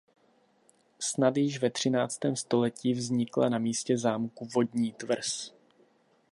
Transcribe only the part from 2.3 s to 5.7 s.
století vznikla na místě zámku vodní tvrz.